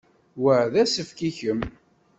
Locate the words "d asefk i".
0.71-1.31